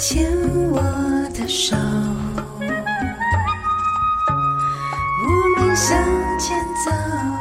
[0.00, 0.26] 牵
[0.70, 0.80] 我
[1.34, 1.76] 的手，
[5.26, 5.94] 我们向
[6.38, 7.39] 前走。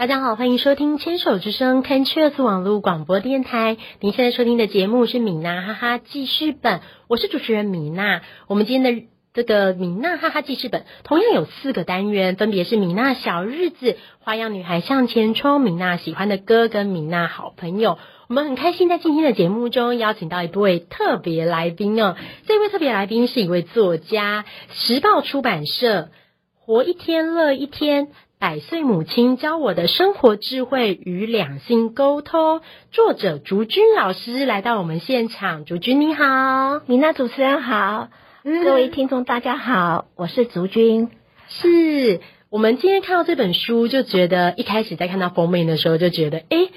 [0.00, 3.76] 大家好，欢迎收听牵手之声 Can Cheers 网络广播电台。
[4.00, 8.22] 您现在收听的节目是米娜哈哈记事本，我是主持人米娜。
[8.46, 9.02] 我们今天的
[9.34, 17.98] 这个米娜哈哈记事本同样有四个单元，分别是米娜小日子、花样女孩向前冲、米娜喜欢的歌跟米娜好朋友。
[18.26, 22.16] 我们很开心在今天的节目中邀请到一位特别来宾哦，
[22.46, 26.08] 这位特别来宾是一位作家，时报出版社。
[26.62, 28.08] 活一天乐一天，
[28.40, 32.62] 百岁母亲教我的生活智慧与两性沟通。
[32.90, 38.08] 作者竹君老师来到我们现场，竹君你好，米娜主持人好，
[38.42, 41.10] 各位听众大家好，我是竹君。
[41.50, 46.70] 是我们今天看到这本书，就觉得一开始在看到封面的时候，就觉得诶。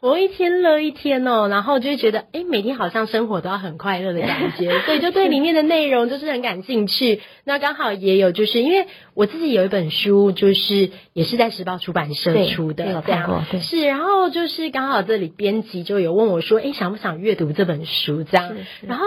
[0.00, 7.20] 活一天乐一天哦，然后就会觉得，哎，每天好像生活都要很快乐的感觉， 所以就对里面的内容就是很感兴趣。
[7.44, 18.22] 那刚好也有，就是因为我自己有一本书，就是也是在时报出版社出的，看过对是，然后就是刚好这里编辑就有问我说，哎，想不想阅读这本书？
[18.22, 19.04] 这样，是是然后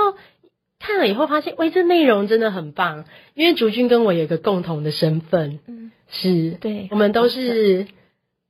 [0.78, 7.88] 看了以后发现，喂，这内容真的很棒，因为竹君跟我有一个共同的身份，嗯，是，对我们都是。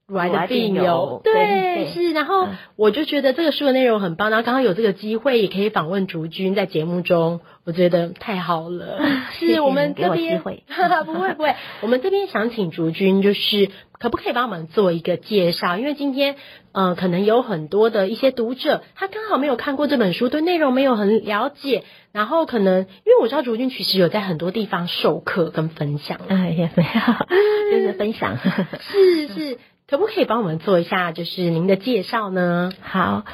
[0.07, 8.99] 乳癌的病友对，是，然后嗯我就觉得这个书的内容很棒，然后刚刚有这个机会，也可以访问竹君在节目中，我觉得太好了。
[9.39, 10.41] 是我们这边
[11.05, 15.77] 不会不会，我们这边想请竹君，就是可不可以帮我们做一个介绍？
[15.77, 16.35] 因为今天，
[16.73, 26.91] 呃，可能有很多的一些读者，他刚好没有看过这本书，对内容没有很了解，然后可能因为我知道竹君其实有在很多地方授课跟分享，哎也没有，
[27.71, 28.37] 就是分享。
[28.79, 29.57] 是 是，
[29.91, 32.71] 可不可以帮我们做一下就是您的介绍呢？
[32.79, 33.25] 好，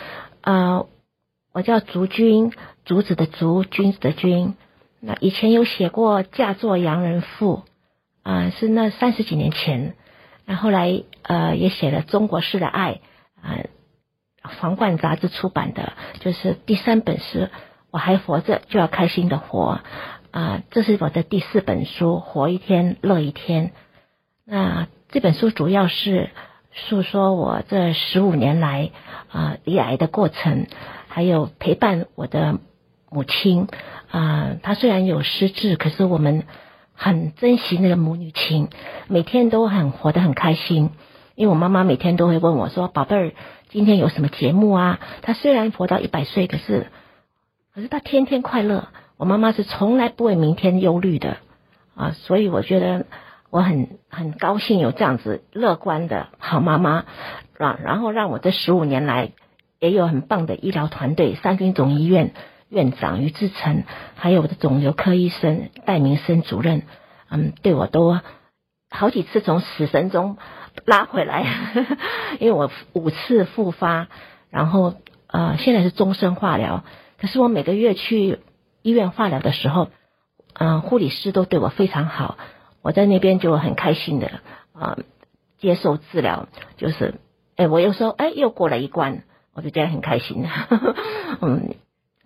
[0.42, 0.88] 呃，
[1.54, 2.52] 我叫竹君，
[2.84, 4.56] 竹子的竹，君子的君。
[5.00, 7.62] 那以前有写过《嫁作洋人妇》，
[8.28, 9.94] 啊、是那三十几年前。
[10.46, 13.02] 然后后来呃也写了《中国式的爱》，
[13.48, 13.60] 啊、
[14.42, 17.52] 皇冠杂志出版的，就是第三本是
[17.92, 19.82] 我还活着就要开心的活，
[20.32, 23.68] 啊、这是我的第四本书《活一天乐一天》。
[24.50, 26.30] 那这本书主要是
[26.72, 28.92] 诉说我这十五年来
[29.30, 30.68] 啊离癌的过程，
[31.10, 32.58] 还有陪伴我的
[33.10, 33.68] 母亲
[34.10, 36.46] 啊、她虽然有失智，可是我们
[36.94, 38.70] 很珍惜那个母女情，
[39.10, 40.92] 每天都很活得很开心。
[41.36, 43.34] 因为我妈妈每天都会问我说：“宝贝儿，
[43.68, 46.88] 今天有什么节目啊？”她虽然活到一百岁，可是
[47.76, 48.88] 可是她天天快乐。
[49.18, 51.36] 我妈妈是从来不为明天忧虑的
[51.96, 53.06] 啊，所以我觉得
[53.50, 57.06] 我很很高兴有这样子乐观的好妈妈，
[57.58, 59.32] 啊然后让我这十五年来
[59.80, 62.34] 也有很棒的医疗团队，三军总医院
[62.70, 63.84] 院长于志成，
[64.16, 66.84] 还有我的肿瘤科医生戴明生主任，
[67.30, 68.20] 嗯，对我都
[68.90, 70.38] 好几次从死神中
[70.86, 71.46] 拉回来，
[72.40, 74.08] 因为我五次复发，
[74.50, 74.96] 然后
[75.28, 76.84] 呃现在是终身化疗，
[77.20, 78.40] 可是我每个月去
[78.82, 79.88] 医院化疗的时候，
[80.54, 82.38] 嗯、护理师都对我非常好，
[82.82, 84.28] 我在那边就很开心的
[84.74, 85.04] 啊、呃
[85.60, 87.16] 接受治疗，就是
[87.56, 89.24] 哎我有时候哎又过了一关，
[89.56, 90.46] 我就觉得很开心，
[91.42, 91.74] 嗯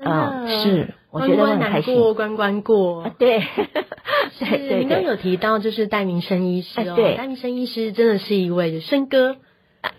[0.04, 3.04] 啊、是我觉得很开心，过关关过。
[3.04, 3.16] 啊。
[3.18, 3.40] 对
[4.38, 9.38] 是对对对您刚刚有提到就是戴明生医师哦，戴明生医师真的是一位生哥，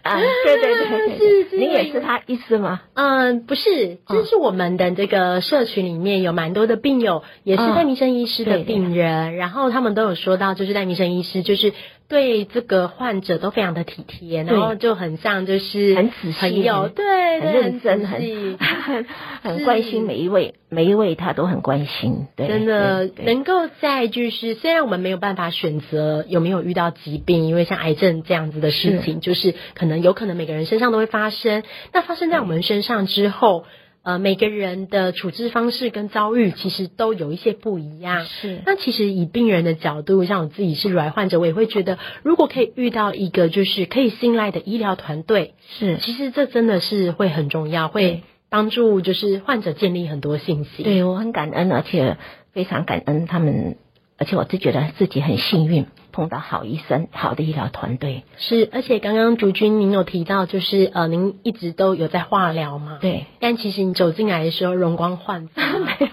[0.03, 2.83] 啊 对对对对是是您也是他医师吗？
[2.95, 11.73] 嗯，不是，这是我们的这个社群里面有蛮多的病友，也是嗯戴明生医师的病人，然后他们都有说到，就是戴明生医师就是
[12.13, 18.21] 对这个患者都非常的体贴，然后就很像就是很仔细朋友，很对，很对认真，很
[19.43, 19.65] 很是。
[19.65, 31.63] 关心每一位，每一位他都很关心，对，真的能够在就是，虽然我们没有办法选择有没有遇到疾病，因为像癌症这样子的事情，就是可能有可能每个人身上都会发生。
[31.95, 33.65] 那发生在我们身上之后，
[34.05, 38.25] 呃，每个人的处置方式跟遭遇其实都有一些不一样。
[38.25, 50.85] 是那其实以病人的角度，像我自己是乳癌患者，我也会觉得，如果可以遇到一个就是可以信赖的医疗团队，是，其实这真的是会很重要，会帮助就是患者建立很多信心。
[50.85, 52.17] 对我很感恩，而且
[52.53, 53.77] 非常感恩他们
[54.19, 58.23] 而且我就觉得自己很幸运，碰到好医生、好的医疗团队。
[58.37, 62.99] 是，而且刚刚竹君您有提到，就是呃，您一直都有在化疗嘛？
[63.01, 66.09] 对，但其实你走进来的时候容光焕发， 没有，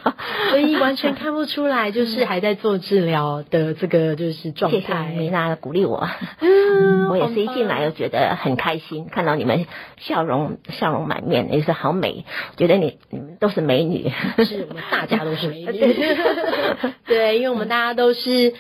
[0.52, 5.10] 所以完全看不出来，就是还在做治疗的这个就是状态谢谢态。
[5.10, 6.08] 米娜鼓励我。
[6.42, 9.66] 嗯 我也是一进来就觉得很开心，看到你们
[9.98, 12.24] 笑容笑容满面，也是好美，
[12.56, 14.12] 觉得你你们都是美女。
[14.38, 15.96] 是我们大家都是美女，
[17.06, 18.54] 对，因为我们大家都是。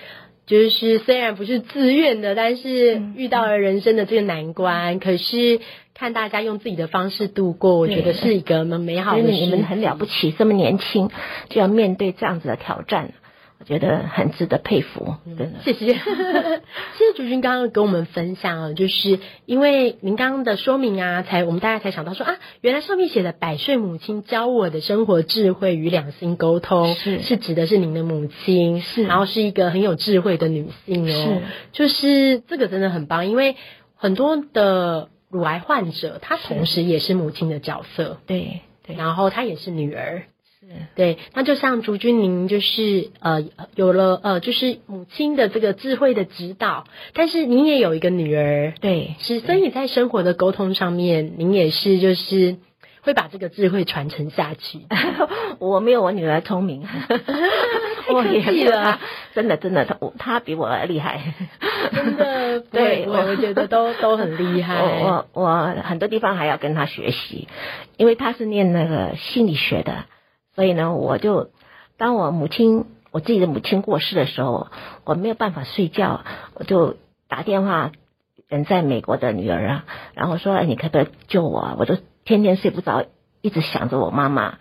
[0.50, 5.60] 就是虽然不是自愿的，但是遇到了人生的这个难关，可是
[5.94, 11.12] 看大家用自己的方式度过，我觉得是一个蛮美好的事你们很了不起，这么年轻
[11.50, 13.13] 就要面对这样子的挑战，
[13.60, 15.60] 我觉得很值得佩服，真的。
[15.64, 27.22] 谢谢， 谢谢竹君刚刚跟我们分享了，就是因为您刚刚的说明啊，才我们大家才想到说啊，原来上面写的百岁母亲教我的生活智慧与两性沟通，是。
[27.22, 29.04] 是指的是您的母亲，是。
[29.04, 31.42] 然后是一个很有智慧的女性哦，是。
[31.74, 33.58] 就是这个真的很棒，因为
[33.96, 40.38] 很多的乳癌患者，她同时也是母亲的角色，对对，然后她也是女儿，是
[40.96, 43.46] 对，那就像竹君您就是呃
[43.76, 46.84] 有了呃就是母亲的这个智慧的指导，
[47.14, 52.58] 但是您也有一个女儿，对是所以在生活的沟通上面，您也是就是
[53.02, 54.80] 会把这个智慧传承下去。
[55.60, 56.86] 我没有我女儿聪明，
[58.14, 59.00] 我也客气了没有她，
[59.36, 61.22] 真的真的，她我她比我厉害。
[61.94, 64.82] 真的， 对我我觉得都都很厉害。
[64.82, 67.48] 我我我很多地方还要跟她学习，
[67.98, 70.06] 因为她是念那个心理学的，
[70.60, 71.52] 所以呢，我就
[71.96, 74.68] 当我母亲我自己的母亲过世的时候，
[75.06, 76.98] 我没有办法睡觉，我就
[77.30, 77.94] 打电话
[78.50, 79.86] 人在美国的女儿啊，
[80.16, 81.78] 然后说：“哎，你可不可以救我？
[81.80, 81.96] 我就
[82.26, 83.06] 天天睡不着，
[83.40, 84.58] 一直想着我妈妈。”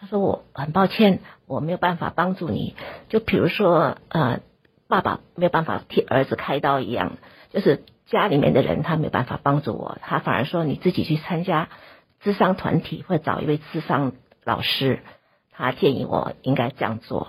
[0.00, 2.74] 她说：“我很抱歉，我没有办法帮助你。
[3.10, 4.40] 就比如说，呃，
[4.88, 7.18] 爸爸没有办法替儿子开刀一样，
[7.50, 11.68] 就是家里面的人他没有办法帮助我，他反而说你自己去参加
[12.22, 14.12] 智商团体，或者找一位智商
[14.46, 15.00] 老师，
[15.56, 17.28] 他建议我应该这样做。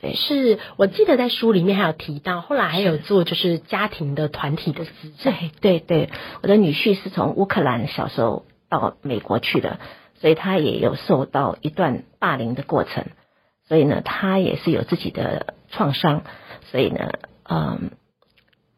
[0.00, 4.88] 对，是我记得在书里面还有提到，后来还有做就是家庭的团体的咨
[5.18, 5.32] 商。
[5.60, 6.10] 对对对，
[6.42, 9.78] 我的女婿是从乌克兰小时候到美国去的，
[10.20, 13.06] 所以他也有受到一段霸凌的过程，
[13.66, 16.22] 所以呢，他也是有自己的创伤，
[16.70, 17.12] 所以呢，
[17.48, 17.92] 嗯，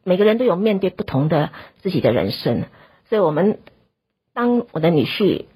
[0.04, 2.66] 每个人都有面对不同的自己的人生，
[3.08, 3.58] 所以我们
[4.32, 5.46] 当我的女婿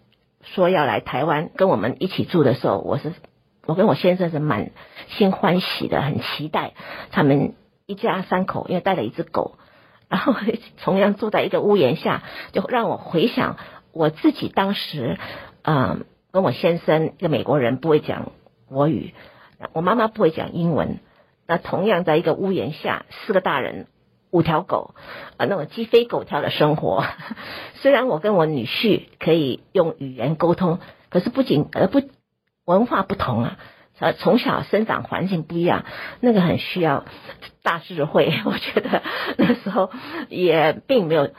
[0.43, 3.13] 说要来台湾跟我们一起住的时候，我是
[3.67, 4.71] 我跟我先生是满
[5.09, 6.73] 心欢喜的，很期待
[7.11, 7.55] 他们
[7.87, 9.57] 一家三口，因为带了一只狗。
[10.09, 10.35] 然后
[10.83, 12.23] 同样坐在一个屋檐下，
[12.53, 13.57] 就让我回想
[13.93, 15.19] 我自己当时，
[15.63, 18.33] 嗯，跟我先生一个美国人不会讲
[18.67, 19.15] 国语，
[19.73, 20.99] 我妈妈不会讲英文，
[21.47, 23.87] 那同样在一个屋檐下，四个大人，
[24.31, 24.95] 五条狗，
[25.37, 27.05] 啊，那种鸡飞狗跳的生活。
[27.77, 32.03] 虽然我跟我女婿可以用语言沟通，可是不仅呃不
[32.71, 33.59] 文化不同啊。
[33.99, 35.85] 呃，从小生长环境不一样，
[36.21, 37.05] 那个很需要
[37.63, 38.33] 大智慧。
[38.47, 39.03] 我觉得
[39.37, 39.91] 那时候
[40.31, 41.35] 也并没有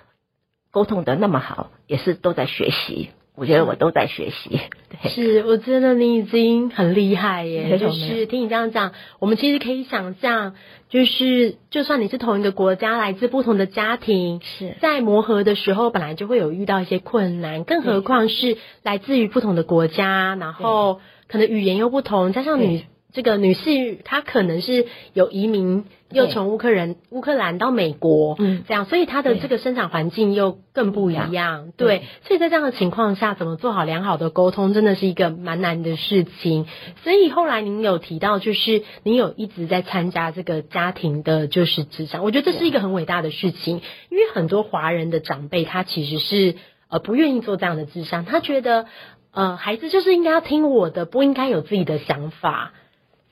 [0.70, 3.10] 沟通的那么好，也是都在学习。
[3.34, 4.60] 我觉得我都在学习。
[4.90, 7.78] 对，是，我觉得你已经很厉害耶。
[7.78, 10.54] 就是听你这样讲，我们其实可以想象，
[10.90, 28.64] 就是就算你是同一个国家，来自不同的家庭，是在磨合的时候，本来就会有遇到一些困难，更何况是来自于不同的国家，然后可能语言又不同，加上女对这个女性，她可能是有移民，又对从乌克人乌克兰到美国，嗯。
[28.68, 36.68] 这样，所以她的对这个生长环境又更不一不一样，对对，所以在这样的情况下，怎么做好良好的沟通，真的是一个蛮难的事情。
[37.04, 46.56] 所以后来您有提到，就是您有一直在参加这个家庭的，就是职场，我觉得这是一个很伟大的事情，因为很多华人的长辈他其实是
[46.88, 48.86] 呃不愿意做这样的智商，他觉得
[49.32, 52.74] 呃孩子就是应该要听我的，不应该有自己的想法，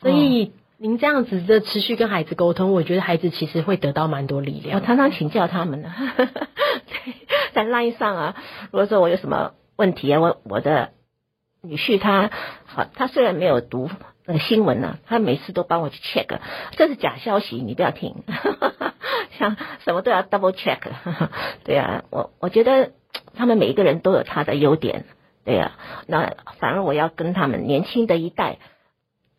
[0.01, 0.51] 所以。
[0.81, 4.79] 您这样子的持续跟孩子沟通，我觉得孩子其实会得到蛮多力量。
[4.79, 7.15] 我常常请教他们呢， 对，
[7.51, 8.35] 在 line 上啊，
[8.71, 10.91] 如果说我有什么问题啊，我我的
[11.61, 12.31] 女婿他
[12.65, 13.89] 好，他虽然没有读
[14.25, 16.39] 那个新闻呢、他每次都帮我去 check，
[16.77, 18.23] 这是假消息，你不要听，
[19.37, 20.79] 像什么都要 double check，
[21.65, 22.91] 对啊，我我觉得
[23.35, 25.03] 他们每一个人都有他的优点，
[25.43, 25.77] 对啊，
[26.07, 28.59] 那反而我要跟他们年轻的一代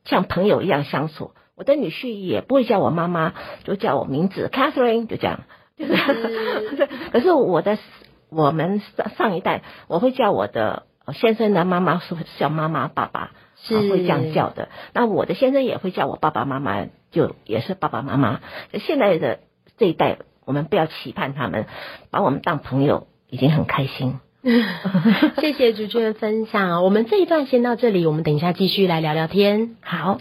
[0.05, 1.33] 像朋友一样相处。
[1.57, 5.41] 我的女婿也不会叫我妈妈，就叫我名字 Catherine，就这样。
[5.77, 5.95] 就是，
[7.13, 7.79] 可是我的
[8.31, 14.69] 我们上上一代，我会叫我的先生的妈妈是叫妈妈爸爸，是啊会这样叫的。
[14.95, 18.41] 那我的先生也会叫我爸爸妈妈，就也是爸爸妈妈。
[18.73, 19.41] 现在的
[19.77, 21.67] 这一代，我们不要期盼他们
[22.11, 24.21] 把我们当朋友，已经很开心。
[25.41, 29.77] 谢谢主持人分享，我们这一段先到这里，我们等一下继续来聊聊天。
[29.81, 30.19] 好。